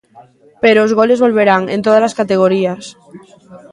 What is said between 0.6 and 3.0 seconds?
Pero os goles volverán, en tódalas categorías.